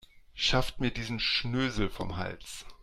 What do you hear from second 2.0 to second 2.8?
Hals.